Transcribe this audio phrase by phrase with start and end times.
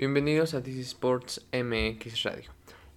[0.00, 2.50] Bienvenidos a This Sports MX Radio,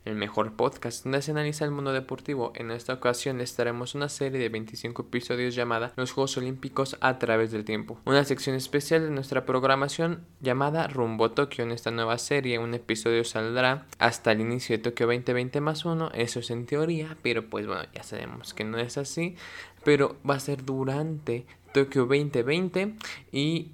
[0.05, 2.53] el mejor podcast donde se analiza el mundo deportivo.
[2.55, 7.19] En esta ocasión les traemos una serie de 25 episodios llamada Los Juegos Olímpicos a
[7.19, 11.65] través del tiempo, una sección especial de nuestra programación llamada Rumbo Tokio.
[11.65, 16.09] En esta nueva serie un episodio saldrá hasta el inicio de Tokio 2020 más uno,
[16.13, 19.35] eso es en teoría, pero pues bueno, ya sabemos que no es así,
[19.83, 22.95] pero va a ser durante Tokio 2020
[23.33, 23.73] y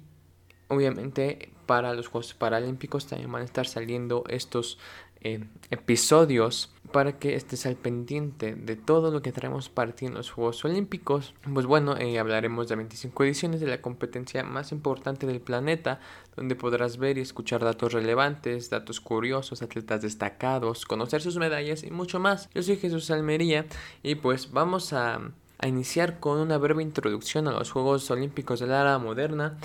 [0.66, 4.76] obviamente para los Juegos Paralímpicos también van a estar saliendo estos
[5.20, 10.14] eh, episodios para que estés al pendiente de todo lo que traemos para ti en
[10.14, 11.32] los Juegos Olímpicos.
[11.54, 16.00] Pues bueno, eh, hablaremos de 25 ediciones de la competencia más importante del planeta,
[16.34, 21.92] donde podrás ver y escuchar datos relevantes, datos curiosos, atletas destacados, conocer sus medallas y
[21.92, 22.50] mucho más.
[22.52, 23.66] Yo soy Jesús Almería
[24.02, 25.20] y pues vamos a,
[25.58, 29.56] a iniciar con una breve introducción a los Juegos Olímpicos de la era moderna,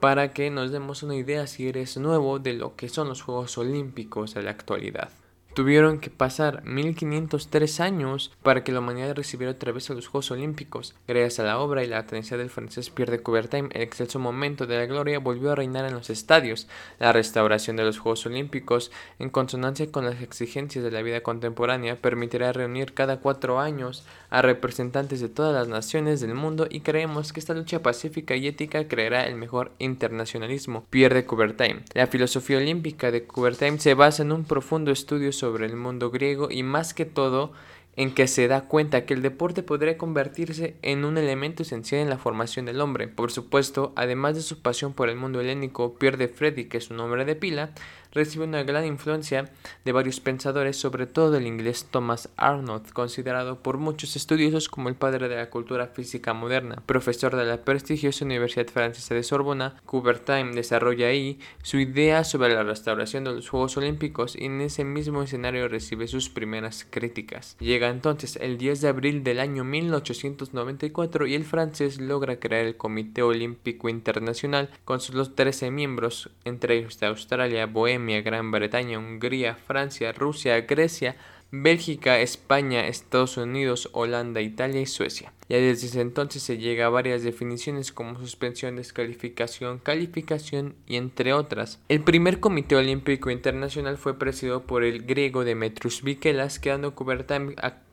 [0.00, 3.56] para que nos demos una idea si eres nuevo de lo que son los Juegos
[3.58, 5.10] Olímpicos de la actualidad.
[5.54, 10.32] Tuvieron que pasar 1503 años para que la humanidad recibiera otra vez a los Juegos
[10.32, 10.96] Olímpicos.
[11.06, 14.66] Gracias a la obra y la atención del francés Pierre de Coubertin, el excelso momento
[14.66, 16.66] de la gloria volvió a reinar en los estadios.
[16.98, 21.94] La restauración de los Juegos Olímpicos, en consonancia con las exigencias de la vida contemporánea,
[21.94, 27.32] permitirá reunir cada cuatro años a representantes de todas las naciones del mundo y creemos
[27.32, 30.84] que esta lucha pacífica y ética creará el mejor internacionalismo.
[30.90, 31.84] Pierre de Coubertin.
[31.92, 36.10] La filosofía olímpica de Coubertin se basa en un profundo estudio sobre sobre el mundo
[36.10, 37.52] griego y más que todo
[37.96, 42.08] en que se da cuenta que el deporte podría convertirse en un elemento esencial en
[42.08, 43.08] la formación del hombre.
[43.08, 46.88] Por supuesto, además de su pasión por el mundo helénico, Pierre de Freddy, que es
[46.88, 47.74] un nombre de pila,
[48.14, 49.50] recibe una gran influencia
[49.84, 54.94] de varios pensadores, sobre todo el inglés Thomas Arnold, considerado por muchos estudiosos como el
[54.94, 56.82] padre de la cultura física moderna.
[56.86, 62.62] Profesor de la prestigiosa Universidad Francesa de Sorbona, Coubertin desarrolla ahí su idea sobre la
[62.62, 67.56] restauración de los Juegos Olímpicos y en ese mismo escenario recibe sus primeras críticas.
[67.58, 72.76] Llega entonces el 10 de abril del año 1894 y el francés logra crear el
[72.76, 79.54] Comité Olímpico Internacional con sus 13 miembros, entre ellos de Australia, Bohemia, Gran Bretaña, Hungría,
[79.54, 81.16] Francia, Rusia, Grecia,
[81.50, 85.32] Bélgica, España, Estados Unidos, Holanda, Italia y Suecia.
[85.48, 91.80] Ya desde entonces se llega a varias definiciones como suspensión, descalificación, calificación y entre otras.
[91.88, 97.40] El primer Comité Olímpico Internacional fue presidido por el griego Demetrius Vikelas, quedando cubierta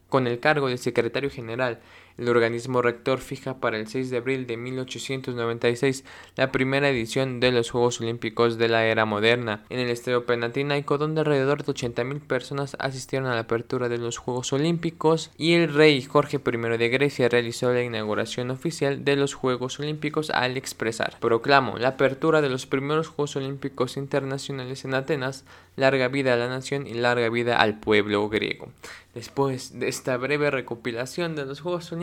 [0.10, 1.80] con el cargo de secretario general.
[2.18, 6.04] El organismo rector fija para el 6 de abril de 1896
[6.36, 10.98] la primera edición de los Juegos Olímpicos de la era moderna en el Estadio Penatinaico,
[10.98, 15.74] donde alrededor de 80.000 personas asistieron a la apertura de los Juegos Olímpicos y el
[15.74, 21.18] rey Jorge I de Grecia realizó la inauguración oficial de los Juegos Olímpicos al expresar:
[21.20, 25.46] Proclamo la apertura de los primeros Juegos Olímpicos internacionales en Atenas,
[25.76, 28.70] larga vida a la nación y larga vida al pueblo griego.
[29.14, 32.01] Después de esta breve recopilación de los Juegos Olímpicos,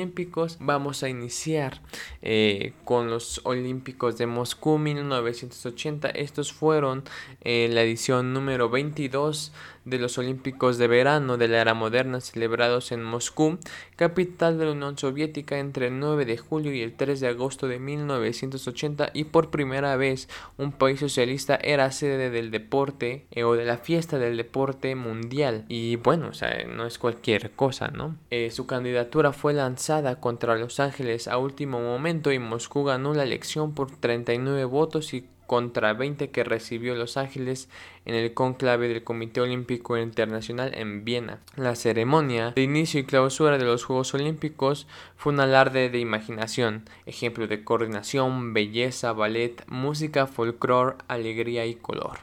[0.61, 1.81] vamos a iniciar
[2.23, 6.09] eh, con los Olímpicos de Moscú 1980.
[6.11, 7.05] Estos fueron
[7.43, 9.53] eh, la edición número 22
[9.89, 13.59] de los Olímpicos de Verano de la Era Moderna celebrados en Moscú,
[13.97, 17.69] capital de la Unión Soviética entre el 9 de julio y el 3 de agosto
[17.69, 23.55] de 1980 y por primera vez un país socialista era sede del deporte eh, o
[23.55, 28.17] de la fiesta del deporte mundial y bueno, o sea, no es cualquier cosa, ¿no?
[28.31, 33.23] Eh, su candidatura fue lanzada contra Los Ángeles a último momento y Moscú ganó la
[33.23, 37.71] elección por 39 votos y contra 20 que recibió Los Ángeles
[38.05, 41.41] en el conclave del Comité Olímpico Internacional en Viena.
[41.57, 44.87] La ceremonia de inicio y clausura de los Juegos Olímpicos
[45.17, 52.19] fue un alarde de imaginación, ejemplo de coordinación, belleza, ballet, música, folclore, alegría y color.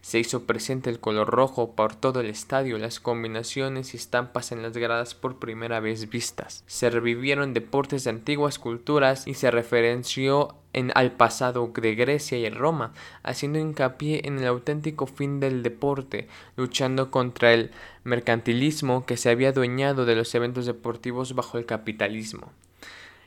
[0.00, 4.62] Se hizo presente el color rojo por todo el estadio, las combinaciones y estampas en
[4.62, 6.62] las gradas por primera vez vistas.
[6.66, 12.48] Se revivieron deportes de antiguas culturas y se referenció en, al pasado de Grecia y
[12.50, 17.70] Roma, haciendo hincapié en el auténtico fin del deporte, luchando contra el
[18.04, 22.52] mercantilismo que se había adueñado de los eventos deportivos bajo el capitalismo.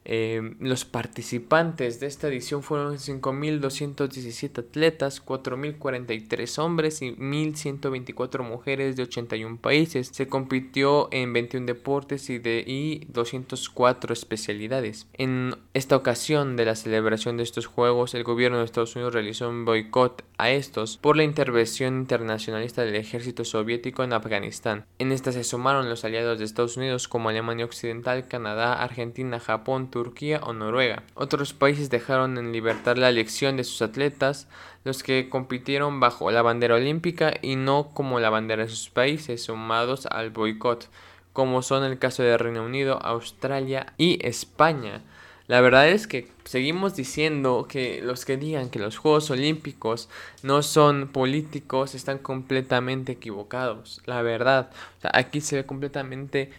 [0.03, 9.03] Eh, los participantes de esta edición fueron 5.217 atletas, 4.043 hombres y 1.124 mujeres de
[9.03, 10.09] 81 países.
[10.11, 15.07] Se compitió en 21 deportes y, de, y 204 especialidades.
[15.13, 19.49] En esta ocasión de la celebración de estos Juegos, el gobierno de Estados Unidos realizó
[19.49, 24.85] un boicot a estos por la intervención internacionalista del ejército soviético en Afganistán.
[24.97, 29.90] En esta se sumaron los aliados de Estados Unidos como Alemania Occidental, Canadá, Argentina, Japón,
[29.91, 31.03] Turquía o Noruega.
[31.13, 34.47] Otros países dejaron en libertad la elección de sus atletas,
[34.83, 39.43] los que compitieron bajo la bandera olímpica y no como la bandera de sus países,
[39.43, 40.89] sumados al boicot,
[41.33, 45.03] como son el caso de Reino Unido, Australia y España.
[45.47, 50.07] La verdad es que seguimos diciendo que los que digan que los Juegos Olímpicos
[50.43, 54.01] no son políticos están completamente equivocados.
[54.05, 54.69] La verdad,
[55.11, 56.51] aquí se ve completamente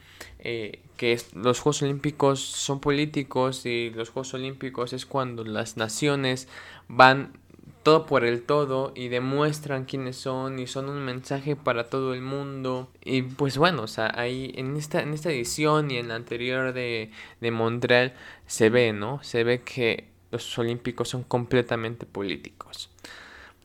[0.45, 6.49] eh, que los Juegos Olímpicos son políticos y los Juegos Olímpicos es cuando las naciones
[6.89, 7.33] van
[7.85, 12.23] todo por el todo y demuestran quiénes son y son un mensaje para todo el
[12.23, 12.91] mundo.
[13.05, 16.73] Y pues bueno, o sea, ahí en esta, en esta edición y en la anterior
[16.73, 18.15] de, de Montreal
[18.47, 19.23] se ve, ¿no?
[19.23, 22.91] Se ve que los olímpicos son completamente políticos.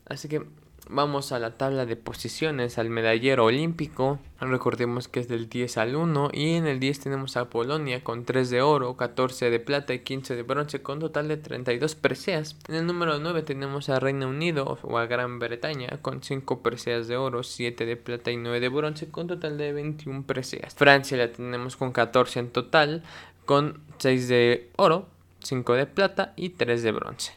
[0.05, 0.43] Así que
[0.89, 4.19] Vamos a la tabla de posiciones, al medallero olímpico.
[4.39, 6.29] Recordemos que es del 10 al 1.
[6.31, 9.99] Y en el 10 tenemos a Polonia con 3 de oro, 14 de plata y
[9.99, 12.55] 15 de bronce, con total de 32 preseas.
[12.69, 17.09] En el número 9 tenemos a Reino Unido o a Gran Bretaña con 5 preseas
[17.09, 20.73] de oro, 7 de plata y 9 de bronce, con total de 21 preseas.
[20.73, 23.03] Francia la tenemos con 14 en total,
[23.45, 25.07] con 6 de oro,
[25.43, 27.33] 5 de plata y 3 de bronce.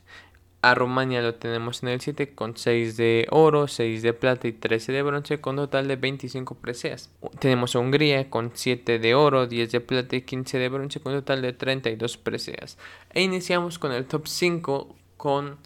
[0.62, 4.52] A Rumania lo tenemos en el 7 con 6 de oro, 6 de plata y
[4.52, 7.10] 13 de bronce con total de 25 preseas.
[7.38, 11.14] Tenemos a Hungría con 7 de oro, 10 de plata y 15 de bronce con
[11.14, 12.76] total de 32 preseas.
[13.14, 15.56] E iniciamos con el top 5 con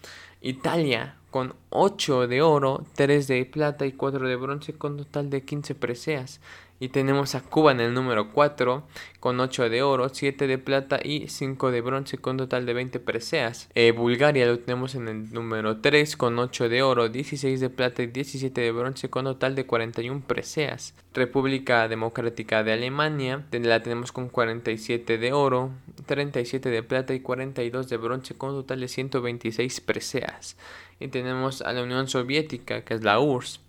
[0.41, 5.43] Italia con 8 de oro, 3 de plata y 4 de bronce con total de
[5.43, 6.41] 15 preseas.
[6.79, 8.85] Y tenemos a Cuba en el número 4
[9.19, 13.01] con 8 de oro, 7 de plata y 5 de bronce con total de 20
[13.01, 13.69] preseas.
[13.75, 18.05] Eh, Bulgaria lo tenemos en el número 3 con 8 de oro, 16 de plata
[18.05, 20.95] y 17 de bronce con total de 41 preseas.
[21.15, 25.71] República Democrática de Alemania la tenemos con 47 de oro,
[26.07, 30.57] 37 de plata y 42 de bronce con total de 126 preseas.
[31.01, 33.61] Y tenemos a la Unión Soviética, que es la URSS,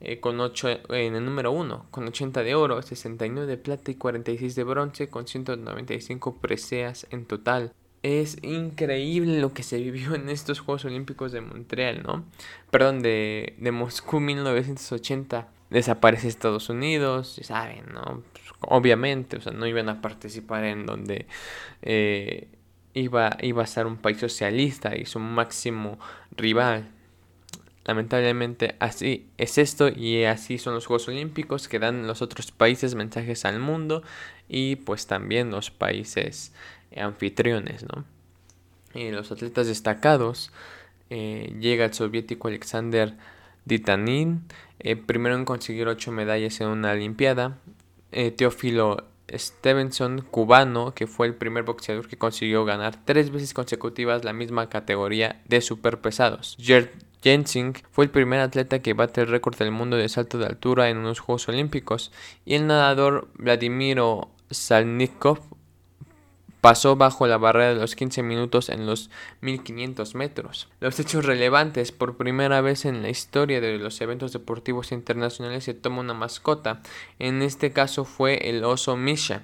[0.00, 3.94] eh, con 8 en el número 1, con 80 de oro, 69 de plata y
[3.94, 7.72] 46 de bronce, con 195 preseas en total.
[8.02, 12.24] Es increíble lo que se vivió en estos Juegos Olímpicos de Montreal, ¿no?
[12.70, 15.48] Perdón, de, de Moscú 1980.
[15.70, 18.22] Desaparece Estados Unidos, ya saben, ¿no?
[18.32, 21.26] Pues, obviamente, o sea, no iban a participar en donde
[21.82, 22.48] eh,
[22.94, 25.98] iba, iba a ser un país socialista y su máximo
[26.36, 26.88] rival.
[27.84, 32.94] Lamentablemente así es esto y así son los Juegos Olímpicos que dan los otros países
[32.94, 34.02] mensajes al mundo
[34.48, 36.52] y pues también los países
[36.96, 38.04] anfitriones, ¿no?
[38.94, 40.52] Los atletas destacados
[41.10, 43.14] eh, llega el soviético Alexander
[43.64, 44.44] Ditanin,
[44.78, 47.58] eh, primero en conseguir ocho medallas en una Olimpiada,
[48.12, 54.24] eh, Teófilo Stevenson, cubano, que fue el primer boxeador que consiguió ganar tres veces consecutivas
[54.24, 56.56] la misma categoría de superpesados.
[56.60, 56.90] Gerd
[57.22, 60.90] Jensing fue el primer atleta que bate el récord del mundo de salto de altura
[60.90, 62.12] en unos Juegos Olímpicos
[62.44, 65.40] y el nadador Vladimiro Salnikov
[66.64, 69.10] pasó bajo la barrera de los 15 minutos en los
[69.42, 70.70] 1500 metros.
[70.80, 75.74] Los hechos relevantes, por primera vez en la historia de los eventos deportivos internacionales se
[75.74, 76.80] toma una mascota,
[77.18, 79.42] en este caso fue el oso Misha,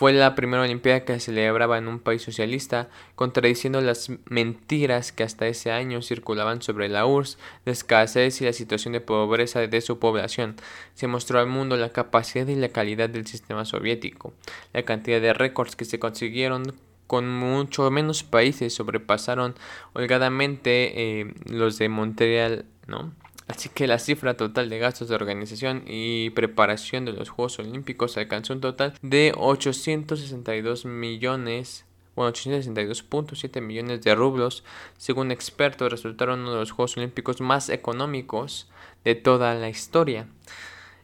[0.00, 5.24] fue la primera Olimpiada que se celebraba en un país socialista, contradiciendo las mentiras que
[5.24, 7.36] hasta ese año circulaban sobre la URSS,
[7.66, 10.56] la escasez y la situación de pobreza de su población.
[10.94, 14.32] Se mostró al mundo la capacidad y la calidad del sistema soviético.
[14.72, 16.72] La cantidad de récords que se consiguieron
[17.06, 19.54] con mucho menos países sobrepasaron
[19.92, 23.12] holgadamente eh, los de Montreal, ¿no?
[23.50, 28.16] Así que la cifra total de gastos de organización y preparación de los Juegos Olímpicos
[28.16, 34.62] alcanzó un total de 862 millones 862.7 millones de rublos.
[34.98, 38.68] Según expertos, resultaron uno de los Juegos Olímpicos más económicos
[39.04, 40.28] de toda la historia.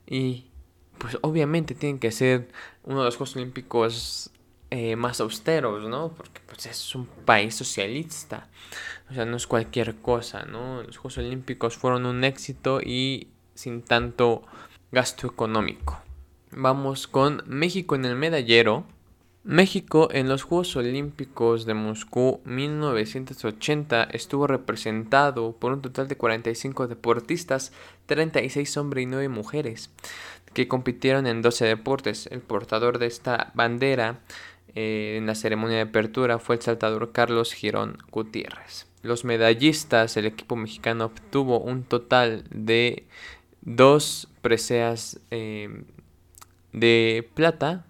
[0.06, 0.44] Y
[0.98, 2.48] pues obviamente tienen que ser
[2.84, 4.30] uno de los Juegos Olímpicos
[4.70, 6.12] eh, más austeros, ¿no?
[6.16, 8.48] Porque pues es un país socialista.
[9.10, 10.82] O sea, no es cualquier cosa, ¿no?
[10.82, 14.42] Los Juegos Olímpicos fueron un éxito y sin tanto
[14.90, 16.00] gasto económico.
[16.50, 18.86] Vamos con México en el medallero.
[19.44, 26.88] México en los Juegos Olímpicos de Moscú 1980 estuvo representado por un total de 45
[26.88, 27.72] deportistas,
[28.06, 29.90] 36 hombres y 9 mujeres,
[30.52, 32.26] que compitieron en 12 deportes.
[32.32, 34.18] El portador de esta bandera
[34.78, 38.86] eh, en la ceremonia de apertura fue el saltador Carlos Girón Gutiérrez.
[39.00, 43.06] Los medallistas, el equipo mexicano obtuvo un total de
[43.62, 45.82] dos preseas eh,
[46.74, 47.86] de plata,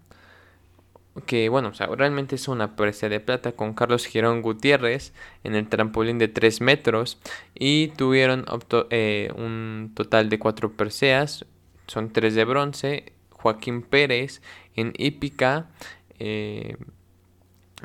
[1.27, 5.13] que bueno, o sea, realmente es una presea de plata con Carlos Girón Gutiérrez
[5.43, 7.19] en el trampolín de 3 metros
[7.53, 8.45] y tuvieron
[8.91, 11.47] eh, un total de 4 preseas,
[11.89, 14.41] son 3 de bronce, Joaquín Pérez
[14.77, 15.67] en hípica,
[16.19, 16.77] eh,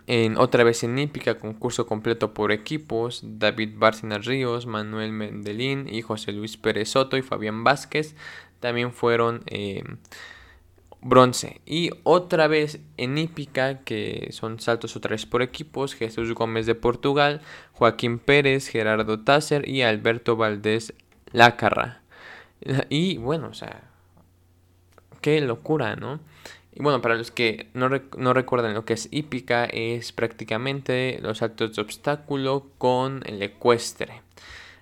[0.07, 6.01] en, otra vez en hípica, concurso completo por equipos, David Bárcena Ríos, Manuel Mendelín y
[6.01, 8.15] José Luis Pérez Soto y Fabián Vázquez
[8.59, 9.83] también fueron eh,
[11.01, 11.61] bronce.
[11.65, 16.75] Y otra vez en hípica, que son saltos otra vez por equipos, Jesús Gómez de
[16.75, 17.41] Portugal,
[17.73, 20.93] Joaquín Pérez, Gerardo Tasser y Alberto Valdés
[21.31, 22.01] Lácarra.
[22.89, 23.83] Y bueno, o sea,
[25.21, 26.19] qué locura, ¿no?
[26.73, 31.39] Y bueno, para los que no, no, recuerdan lo que es hípica, es prácticamente los
[31.39, 34.21] saltos de obstáculo con el ecuestre.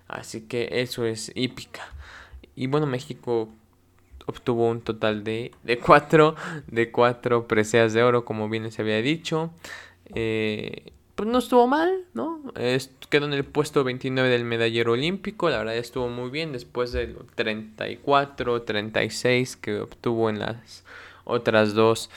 [0.07, 1.81] Así que eso es hípica.
[2.55, 3.49] Y bueno, México
[4.27, 6.35] obtuvo un total de, de, cuatro,
[6.67, 9.51] de cuatro preseas de oro, como bien les había dicho.
[10.13, 12.41] Eh, pues no estuvo mal, ¿no?
[13.09, 17.17] quedó en el puesto 29 del medallero olímpico, la verdad estuvo muy bien después del
[17.35, 20.85] 34, 36 que obtuvo en las
[21.29, 22.09] otras dos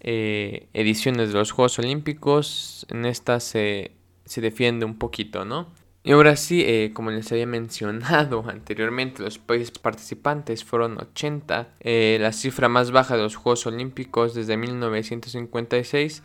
[0.00, 2.86] eh, ediciones de los Juegos Olímpicos.
[2.88, 3.92] En esta se,
[4.24, 5.68] se defiende un poquito, ¿no?
[6.04, 12.18] Y ahora sí, eh, como les había mencionado anteriormente, los países participantes fueron 80, eh,
[12.20, 16.22] la cifra más baja de los Juegos Olímpicos desde 1956.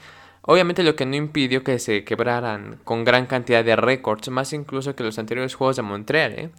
[0.50, 4.96] Obviamente lo que no impidió que se quebraran con gran cantidad de récords, más incluso
[4.96, 6.32] que los anteriores Juegos de Montreal.
[6.32, 6.50] ¿eh?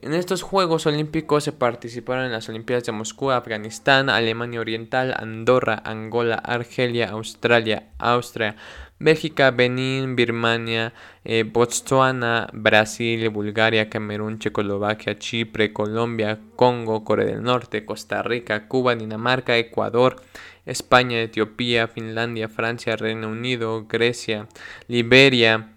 [0.00, 5.82] En estos Juegos Olímpicos se participaron en las Olimpiadas de Moscú, Afganistán, Alemania Oriental, Andorra,
[5.84, 8.54] Angola, Argelia, Australia, Austria,
[9.00, 10.92] Bélgica, Benín, Birmania,
[11.24, 18.94] eh, Botswana, Brasil, Bulgaria, Camerún, Checoslovaquia, Chipre, Colombia, Congo, Corea del Norte, Costa Rica, Cuba,
[18.94, 20.22] Dinamarca, Ecuador,
[20.66, 24.48] España, Etiopía, Finlandia, Francia, Reino Unido, Grecia,
[24.88, 25.72] Liberia,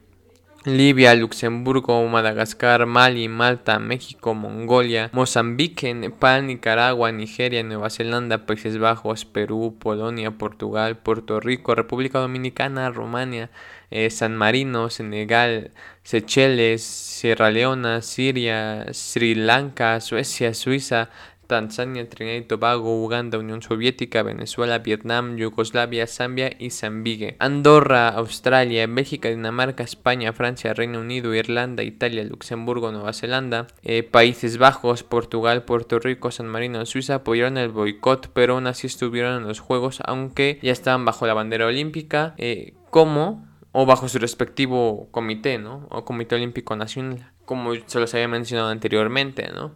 [0.66, 9.26] Libia, Luxemburgo, Madagascar, Mali, Malta, México, Mongolia, Mozambique, Nepal, Nicaragua, Nigeria, Nueva Zelanda, Países Bajos,
[9.26, 13.52] Perú, Polonia, Portugal, Puerto Rico, República Dominicana, Rumania,
[13.92, 15.70] eh, San Marino, Senegal,
[16.02, 21.12] Seychelles, Sierra Leona, Siria, Sri Lanka, Suecia, Suiza,
[21.48, 27.36] Tanzania, Trinidad y Tobago, Uganda, Unión Soviética, Venezuela, Vietnam, Yugoslavia, Zambia y Zambigue.
[27.40, 34.58] Andorra, Australia, Bélgica, Dinamarca, España, Francia, Reino Unido, Irlanda, Italia, Luxemburgo, Nueva Zelanda, eh, Países
[34.58, 39.48] Bajos, Portugal, Puerto Rico, San Marino, Suiza apoyaron el boicot, pero aún así estuvieron en
[39.48, 43.46] los Juegos, aunque ya estaban bajo la bandera olímpica, eh, como
[43.78, 45.86] o bajo su respectivo comité, ¿no?
[45.90, 49.74] O Comité Olímpico Nacional, como se los había mencionado anteriormente, ¿no?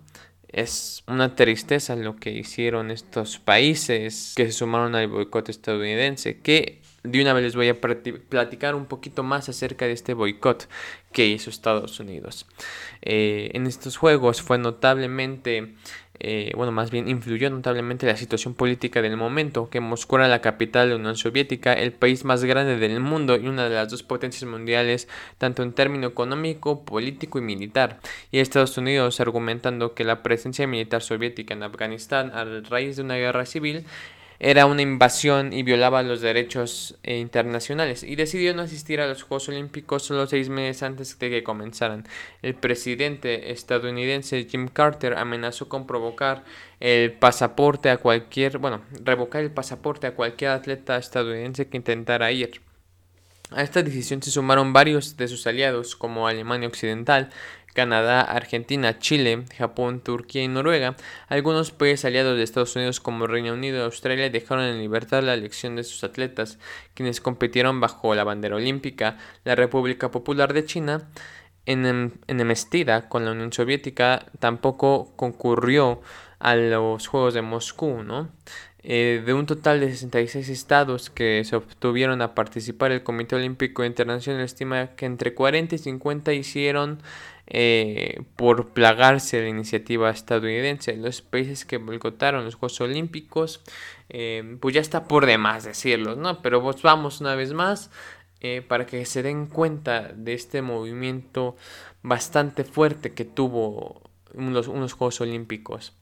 [0.51, 6.81] Es una tristeza lo que hicieron estos países que se sumaron al boicot estadounidense, que
[7.03, 10.67] de una vez les voy a platicar un poquito más acerca de este boicot
[11.11, 12.47] que hizo Estados Unidos.
[13.01, 15.75] Eh, en estos juegos fue notablemente
[16.19, 20.41] eh, bueno, más bien influyó notablemente la situación política del momento, que Moscú era la
[20.41, 23.89] capital de la Unión Soviética, el país más grande del mundo y una de las
[23.89, 25.07] dos potencias mundiales,
[25.37, 27.99] tanto en término económico, político y militar,
[28.31, 33.15] y Estados Unidos argumentando que la presencia militar soviética en Afganistán a raíz de una
[33.15, 33.85] guerra civil
[34.39, 39.23] era una invasión y violaba los derechos eh, internacionales y decidió no asistir a los
[39.23, 42.07] Juegos Olímpicos solo seis meses antes de que comenzaran.
[42.41, 46.45] El presidente estadounidense Jim Carter amenazó con provocar
[46.79, 52.61] el pasaporte a cualquier, bueno, revocar el pasaporte a cualquier atleta estadounidense que intentara ir.
[53.51, 57.31] A esta decisión se sumaron varios de sus aliados, como Alemania Occidental,
[57.73, 60.95] Canadá, Argentina, Chile, Japón, Turquía y Noruega.
[61.27, 65.33] Algunos países aliados de Estados Unidos como Reino Unido y Australia dejaron en libertad la
[65.33, 66.59] elección de sus atletas,
[66.93, 69.17] quienes compitieron bajo la bandera olímpica.
[69.43, 71.09] La República Popular de China,
[71.65, 76.01] en enemistad con la Unión Soviética, tampoco concurrió
[76.39, 78.29] a los Juegos de Moscú, ¿no?
[78.81, 83.83] Eh, de un total de 66 estados que se obtuvieron a participar, el Comité Olímpico
[83.83, 87.01] Internacional estima que entre 40 y 50 hicieron
[87.49, 90.95] eh, por plagarse la iniciativa estadounidense.
[90.95, 93.61] Los países que boicotaron los Juegos Olímpicos,
[94.09, 96.41] eh, pues ya está por demás decirlo, ¿no?
[96.41, 97.91] Pero pues vamos una vez más
[98.69, 101.57] para que se den cuenta de este movimiento
[102.03, 105.93] bastante fuerte que tuvo unos, unos Juegos Olímpicos.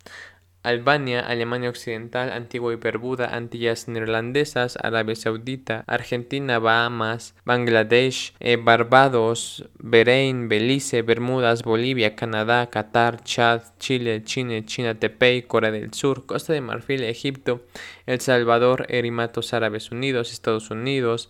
[0.67, 9.65] Albania, Alemania Occidental, Antigua y Bermuda, Antillas Neerlandesas, Arabia Saudita, Argentina, Bahamas, Bangladesh, eh, Barbados,
[9.79, 16.53] Bahrein, Belice, Bermudas, Bolivia, Canadá, Qatar, Chad, Chile, China, China, Tepey, Corea del Sur, Costa
[16.53, 17.61] de Marfil, Egipto,
[18.05, 21.29] El Salvador, Erimatos Árabes Unidos, Estados Unidos,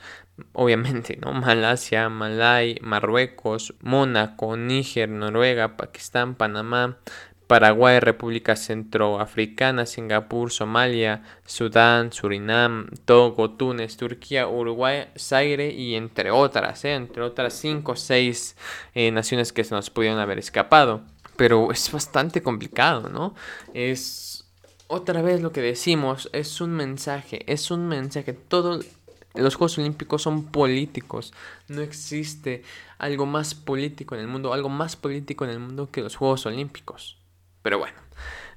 [0.53, 1.33] obviamente, ¿no?
[1.47, 6.97] Malasia, Malay, Marruecos, Mónaco, Níger, Noruega, Pakistán, Panamá,
[7.47, 16.83] Paraguay, República Centroafricana, Singapur, Somalia, Sudán, Surinam, Togo, Túnez, Turquía, Uruguay, Zaire y entre otras,
[16.83, 16.95] ¿eh?
[16.95, 18.57] entre otras 5 o 6
[18.95, 21.01] eh, naciones que se nos pudieron haber escapado.
[21.37, 23.33] Pero es bastante complicado, ¿no?
[23.73, 24.45] Es
[24.87, 28.33] otra vez lo que decimos, es un mensaje, es un mensaje.
[28.33, 28.85] Todos
[29.35, 31.33] los Juegos Olímpicos son políticos.
[31.67, 32.63] No existe
[32.97, 36.45] algo más político en el mundo, algo más político en el mundo que los Juegos
[36.45, 37.17] Olímpicos.
[37.67, 37.97] Pero bueno,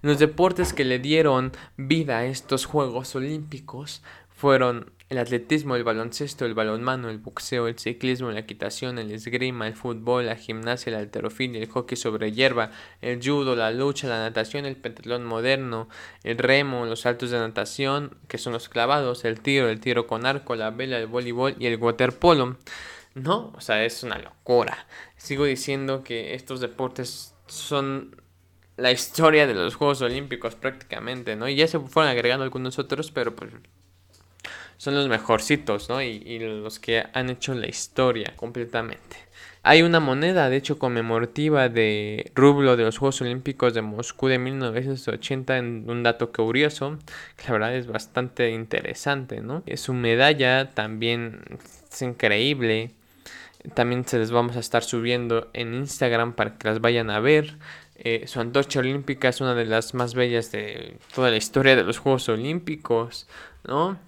[0.02, 6.46] los deportes que le dieron vida a estos Juegos Olímpicos fueron el atletismo, el baloncesto,
[6.46, 11.00] el balonmano, el boxeo, el ciclismo, la equitación, el esgrima, el fútbol, la gimnasia, la
[11.00, 15.88] alterofilia, el hockey sobre hierba, el judo, la lucha, la natación, el pentatlón moderno,
[16.22, 20.24] el remo, los saltos de natación, que son los clavados, el tiro, el tiro con
[20.24, 22.58] arco, la vela, el voleibol y el waterpolo.
[23.16, 24.86] No, o sea, es una locura.
[25.16, 28.14] Sigo diciendo que estos deportes son
[28.80, 31.49] la historia de los Juegos Olímpicos prácticamente, ¿no?
[31.49, 33.52] Y ya se fueron agregando algunos otros, pero pues
[34.80, 36.00] son los mejorcitos, ¿no?
[36.00, 39.18] Y, los que han hecho la historia completamente.
[39.62, 44.38] Hay una moneda, de hecho, conmemorativa de rublo de los Juegos Olímpicos de Moscú de
[44.38, 46.99] 1980, en un dato curioso,
[47.37, 49.62] que la verdad es bastante interesante, ¿no?
[49.75, 51.42] Su medalla también
[51.92, 52.92] es increíble.
[53.75, 57.58] También se les vamos a estar subiendo en Instagram para que las vayan a ver.
[58.02, 61.85] Eh, su antorcha olímpica es una de las más bellas de toda la historia de
[61.85, 63.28] los Juegos Olímpicos,
[63.69, 63.99] ¿no?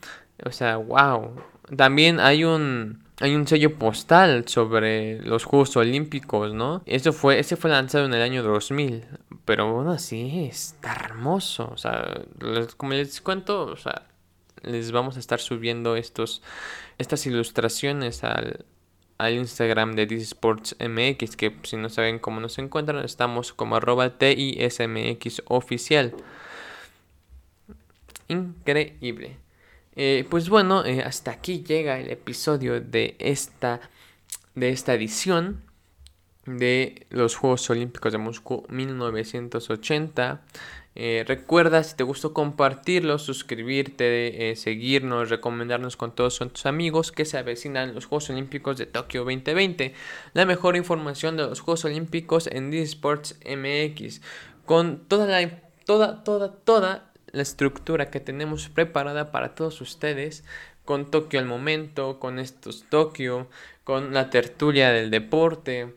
[0.46, 1.34] O sea, wow.
[1.76, 6.82] También hay un hay un sello postal sobre los Juegos Olímpicos, ¿no?
[6.86, 9.04] Eso fue ese fue lanzado en el año 2000,
[9.44, 12.22] pero aún así está hermoso, o sea,
[12.78, 14.06] como les cuento, o sea,
[14.62, 16.42] les vamos a estar subiendo estos
[16.96, 18.64] estas ilustraciones al
[19.22, 24.18] al Instagram de Sports MX, que si no saben cómo nos encuentran, estamos como arroba
[24.18, 25.42] TISMX.
[28.26, 29.36] Increíble.
[29.94, 33.80] Eh, pues bueno, eh, hasta aquí llega el episodio de esta,
[34.56, 35.62] de esta edición
[36.44, 40.42] de los Juegos Olímpicos de Moscú 1980.
[40.94, 47.24] Eh, recuerda, si te gustó compartirlo, suscribirte, eh, seguirnos, recomendarnos con todos tus amigos que
[47.24, 49.94] se avecinan los Juegos Olímpicos de Tokio 2020.
[50.34, 54.20] La mejor información de los Juegos Olímpicos en Sports MX.
[54.66, 60.44] Con toda la, toda, toda, toda la estructura que tenemos preparada para todos ustedes.
[60.84, 63.48] Con Tokio al momento, con estos Tokio,
[63.84, 65.94] con la tertulia del deporte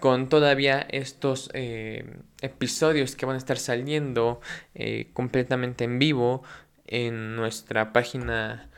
[0.00, 4.40] con todavía estos eh, episodios que van a estar saliendo
[4.74, 6.42] eh, completamente en vivo
[6.86, 8.68] en nuestra página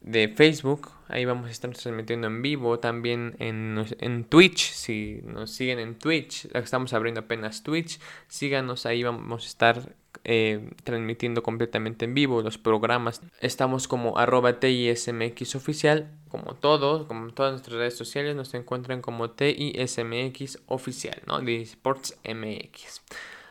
[0.00, 0.90] de Facebook.
[1.08, 2.78] Ahí vamos a estar transmitiendo en vivo.
[2.78, 4.72] También en, en Twitch.
[4.72, 6.46] Si nos siguen en Twitch.
[6.54, 7.98] Estamos abriendo apenas Twitch.
[8.28, 8.86] Síganos.
[8.86, 13.20] Ahí vamos a estar eh, transmitiendo completamente en vivo los programas.
[13.40, 19.30] Estamos como arroba TISMX oficial, como todos, como todas nuestras redes sociales nos encuentran como
[19.30, 21.40] TISMX oficial, ¿no?
[21.40, 23.02] De Sports MX.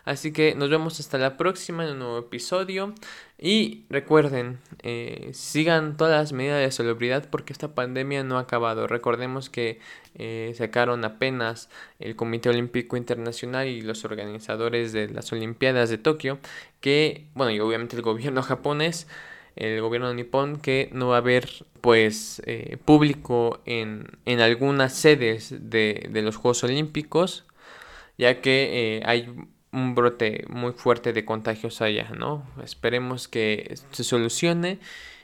[0.05, 2.93] Así que nos vemos hasta la próxima en un nuevo episodio.
[3.39, 8.87] Y recuerden, eh, sigan todas las medidas de salubridad porque esta pandemia no ha acabado.
[8.87, 9.79] Recordemos que
[10.15, 16.39] eh, sacaron apenas el Comité Olímpico Internacional y los organizadores de las Olimpiadas de Tokio
[16.81, 19.07] que, bueno, y obviamente el gobierno japonés,
[19.55, 21.49] el gobierno nipón, que no va a haber
[21.81, 27.45] pues eh, público en, en, algunas sedes de, de, los Juegos Olímpicos,
[28.17, 29.27] ya que hay
[29.73, 32.45] un brote muy fuerte de contagios allá, ¿no?
[32.63, 34.79] Esperemos que se solucione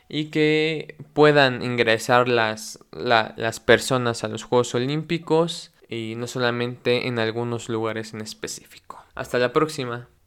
[0.10, 7.20] y que puedan ingresar las, las personas a los Juegos Olímpicos y no solamente en
[7.20, 9.02] algunos lugares en específico.
[9.16, 10.10] Hasta la próxima.